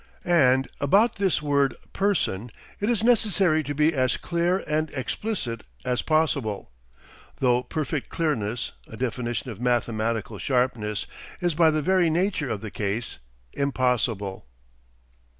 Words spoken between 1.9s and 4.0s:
"person" it is necessary to be